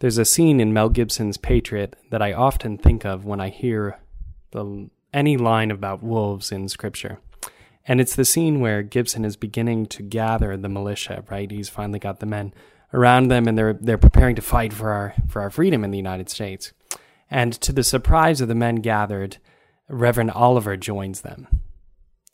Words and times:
There's 0.00 0.18
a 0.18 0.24
scene 0.24 0.60
in 0.60 0.72
Mel 0.72 0.88
Gibson's 0.88 1.36
Patriot 1.36 1.94
that 2.10 2.22
I 2.22 2.32
often 2.32 2.78
think 2.78 3.04
of 3.04 3.26
when 3.26 3.38
I 3.38 3.50
hear 3.50 3.98
the, 4.50 4.88
any 5.12 5.36
line 5.36 5.70
about 5.70 6.02
wolves 6.02 6.50
in 6.50 6.68
Scripture. 6.68 7.20
And 7.86 8.00
it's 8.00 8.16
the 8.16 8.24
scene 8.24 8.60
where 8.60 8.82
Gibson 8.82 9.26
is 9.26 9.36
beginning 9.36 9.86
to 9.86 10.02
gather 10.02 10.56
the 10.56 10.70
militia, 10.70 11.22
right? 11.30 11.50
He's 11.50 11.68
finally 11.68 11.98
got 11.98 12.20
the 12.20 12.26
men 12.26 12.54
around 12.94 13.28
them 13.28 13.46
and 13.46 13.56
they're 13.56 13.74
they're 13.74 13.98
preparing 13.98 14.34
to 14.36 14.42
fight 14.42 14.72
for 14.72 14.90
our 14.90 15.14
for 15.28 15.42
our 15.42 15.50
freedom 15.50 15.84
in 15.84 15.90
the 15.90 15.98
United 15.98 16.30
States. 16.30 16.72
And 17.30 17.52
to 17.60 17.72
the 17.72 17.84
surprise 17.84 18.40
of 18.40 18.48
the 18.48 18.54
men 18.54 18.76
gathered, 18.76 19.36
Reverend 19.88 20.30
Oliver 20.30 20.76
joins 20.76 21.20
them. 21.20 21.46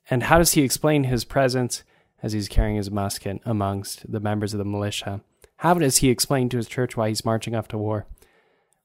And 0.08 0.24
how 0.24 0.38
does 0.38 0.52
he 0.52 0.62
explain 0.62 1.04
his 1.04 1.24
presence 1.24 1.82
as 2.22 2.32
he's 2.32 2.48
carrying 2.48 2.76
his 2.76 2.90
musket 2.90 3.40
amongst 3.44 4.10
the 4.10 4.20
members 4.20 4.54
of 4.54 4.58
the 4.58 4.64
militia? 4.64 5.20
How 5.58 5.74
does 5.74 5.98
he 5.98 6.10
explain 6.10 6.48
to 6.50 6.56
his 6.56 6.68
church 6.68 6.96
why 6.96 7.08
he's 7.08 7.24
marching 7.24 7.54
off 7.54 7.68
to 7.68 7.78
war? 7.78 8.06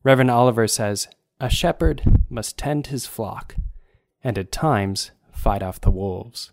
Reverend 0.04 0.32
Oliver 0.32 0.68
says, 0.68 1.08
A 1.40 1.50
shepherd 1.50 2.04
must 2.30 2.58
tend 2.58 2.88
his 2.88 3.06
flock, 3.06 3.56
and 4.24 4.38
at 4.38 4.52
times 4.52 5.12
fight 5.32 5.62
off 5.62 5.82
the 5.82 5.92
wolves. 5.92 6.52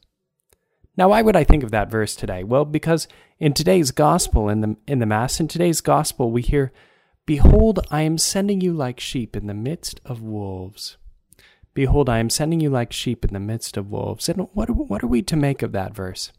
Now, 0.97 1.11
why 1.11 1.23
would 1.23 1.37
I 1.37 1.45
think 1.45 1.62
of 1.62 1.71
that 1.71 1.91
verse 1.91 2.17
today? 2.17 2.43
Well, 2.43 2.65
because 2.65 3.07
in 3.39 3.55
today's 3.55 3.93
gospel, 3.93 4.49
in 4.49 4.61
the, 4.61 4.77
in 4.89 4.99
the 4.99 5.07
Mass, 5.07 5.39
in 5.39 5.47
today's 5.47 5.81
gospel, 5.81 6.33
we 6.33 6.43
hear, 6.43 6.73
Behold, 7.25 7.79
I 7.91 8.03
am 8.03 8.19
sending 8.19 8.61
you 8.61 8.73
like 8.73 8.98
sheep 8.98 9.37
in 9.37 9.47
the 9.47 9.55
midst 9.55 10.01
of 10.05 10.21
wolves. 10.21 10.97
Behold, 11.75 12.09
I 12.09 12.19
am 12.19 12.31
sending 12.31 12.59
you 12.59 12.71
like 12.71 12.93
sheep 12.93 13.25
in 13.25 13.33
the 13.33 13.39
midst 13.39 13.77
of 13.77 13.91
wolves. 13.91 14.29
And 14.29 14.48
what, 14.53 14.71
what 14.71 15.05
are 15.05 15.07
we 15.07 15.23
to 15.23 15.37
make 15.37 15.62
of 15.62 15.71
that 15.73 15.95
verse? 15.95 16.33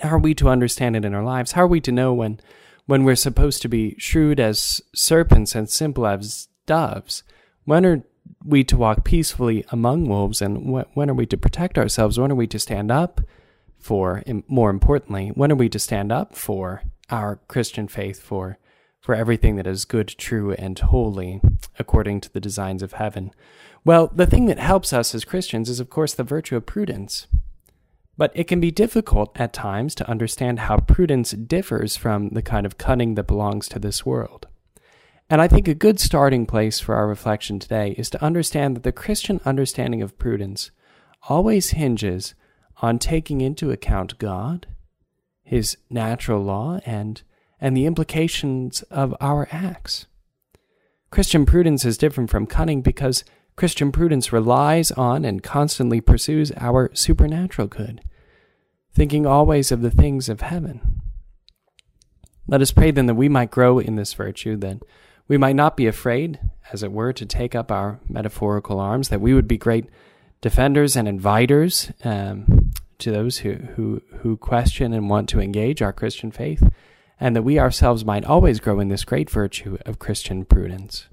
How 0.00 0.10
are 0.10 0.18
we 0.18 0.34
to 0.34 0.48
understand 0.48 0.94
it 0.94 1.04
in 1.04 1.14
our 1.14 1.24
lives? 1.24 1.52
How 1.52 1.62
are 1.62 1.66
we 1.66 1.80
to 1.80 1.90
know 1.90 2.14
when 2.14 2.38
when 2.86 3.04
we're 3.04 3.16
supposed 3.16 3.62
to 3.62 3.68
be 3.68 3.96
shrewd 3.98 4.40
as 4.40 4.80
serpents 4.94 5.54
and 5.54 5.68
simple 5.68 6.06
as 6.06 6.48
doves? 6.66 7.22
When 7.64 7.84
are 7.84 8.02
we 8.44 8.64
to 8.64 8.76
walk 8.76 9.04
peacefully 9.04 9.64
among 9.70 10.08
wolves? 10.08 10.40
And 10.40 10.72
when 10.94 11.10
are 11.10 11.14
we 11.14 11.26
to 11.26 11.36
protect 11.36 11.78
ourselves? 11.78 12.18
When 12.18 12.32
are 12.32 12.36
we 12.36 12.46
to 12.48 12.58
stand 12.58 12.90
up 12.90 13.20
for, 13.78 14.22
more 14.48 14.70
importantly, 14.70 15.28
when 15.34 15.52
are 15.52 15.56
we 15.56 15.68
to 15.68 15.78
stand 15.78 16.10
up 16.10 16.34
for 16.34 16.82
our 17.10 17.40
Christian 17.48 17.86
faith, 17.88 18.20
for, 18.20 18.58
for 19.00 19.14
everything 19.14 19.56
that 19.56 19.66
is 19.66 19.84
good, 19.84 20.08
true, 20.08 20.52
and 20.52 20.78
holy 20.78 21.40
according 21.78 22.20
to 22.22 22.32
the 22.32 22.40
designs 22.40 22.82
of 22.82 22.94
heaven? 22.94 23.32
Well, 23.84 24.10
the 24.12 24.26
thing 24.26 24.46
that 24.46 24.58
helps 24.58 24.92
us 24.92 25.14
as 25.14 25.24
Christians 25.24 25.68
is, 25.68 25.78
of 25.78 25.90
course, 25.90 26.14
the 26.14 26.24
virtue 26.24 26.56
of 26.56 26.66
prudence. 26.66 27.28
But 28.16 28.32
it 28.34 28.44
can 28.44 28.60
be 28.60 28.70
difficult 28.70 29.38
at 29.38 29.52
times 29.52 29.94
to 29.96 30.08
understand 30.08 30.60
how 30.60 30.78
prudence 30.78 31.32
differs 31.32 31.96
from 31.96 32.30
the 32.30 32.42
kind 32.42 32.64
of 32.64 32.78
cunning 32.78 33.14
that 33.14 33.26
belongs 33.26 33.68
to 33.68 33.78
this 33.78 34.06
world. 34.06 34.46
And 35.28 35.40
I 35.40 35.48
think 35.48 35.66
a 35.66 35.74
good 35.74 35.98
starting 35.98 36.46
place 36.46 36.78
for 36.78 36.94
our 36.94 37.08
reflection 37.08 37.58
today 37.58 37.94
is 37.98 38.08
to 38.10 38.22
understand 38.24 38.76
that 38.76 38.84
the 38.84 38.92
Christian 38.92 39.40
understanding 39.44 40.00
of 40.00 40.18
prudence 40.18 40.70
always 41.28 41.70
hinges 41.70 42.34
on 42.80 42.98
taking 42.98 43.40
into 43.40 43.70
account 43.70 44.18
God, 44.18 44.66
His 45.42 45.76
natural 45.90 46.42
law, 46.42 46.78
and, 46.86 47.22
and 47.60 47.76
the 47.76 47.86
implications 47.86 48.82
of 48.82 49.14
our 49.20 49.48
acts. 49.50 50.06
Christian 51.10 51.44
prudence 51.44 51.84
is 51.84 51.98
different 51.98 52.30
from 52.30 52.46
cunning 52.46 52.82
because 52.82 53.24
Christian 53.56 53.90
prudence 53.90 54.34
relies 54.34 54.92
on 54.92 55.24
and 55.24 55.42
constantly 55.42 56.02
pursues 56.02 56.52
our 56.58 56.90
supernatural 56.92 57.68
good, 57.68 58.02
thinking 58.92 59.26
always 59.26 59.72
of 59.72 59.80
the 59.80 59.90
things 59.90 60.28
of 60.28 60.42
heaven. 60.42 61.00
Let 62.46 62.60
us 62.60 62.70
pray 62.70 62.90
then 62.90 63.06
that 63.06 63.14
we 63.14 63.30
might 63.30 63.50
grow 63.50 63.78
in 63.78 63.96
this 63.96 64.12
virtue, 64.12 64.56
that 64.58 64.78
we 65.26 65.38
might 65.38 65.56
not 65.56 65.76
be 65.76 65.86
afraid, 65.86 66.38
as 66.70 66.82
it 66.82 66.92
were, 66.92 67.14
to 67.14 67.24
take 67.24 67.54
up 67.54 67.72
our 67.72 67.98
metaphorical 68.08 68.78
arms, 68.78 69.08
that 69.08 69.22
we 69.22 69.32
would 69.32 69.48
be 69.48 69.56
great 69.56 69.86
defenders 70.42 70.94
and 70.94 71.08
inviters 71.08 71.92
um, 72.04 72.72
to 72.98 73.10
those 73.10 73.38
who, 73.38 73.54
who, 73.74 74.02
who 74.18 74.36
question 74.36 74.92
and 74.92 75.08
want 75.08 75.28
to 75.30 75.40
engage 75.40 75.80
our 75.80 75.94
Christian 75.94 76.30
faith, 76.30 76.62
and 77.18 77.34
that 77.34 77.42
we 77.42 77.58
ourselves 77.58 78.04
might 78.04 78.24
always 78.26 78.60
grow 78.60 78.80
in 78.80 78.88
this 78.88 79.04
great 79.04 79.30
virtue 79.30 79.78
of 79.86 79.98
Christian 79.98 80.44
prudence. 80.44 81.06